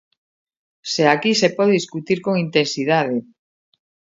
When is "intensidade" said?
2.45-3.17